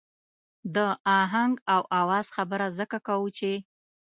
[0.75, 0.77] د
[1.21, 3.51] آهنګ او آواز خبره ځکه کوو چې.